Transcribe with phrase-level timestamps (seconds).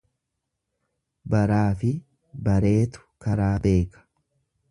[1.33, 1.91] Baraafi
[2.47, 4.05] bareetu karaa beeka.